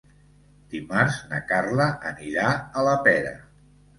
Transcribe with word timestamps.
Dimarts 0.71 1.19
na 1.33 1.41
Carla 1.51 1.87
anirà 2.11 2.47
a 2.83 2.87
la 2.87 2.95
Pera. 3.09 3.37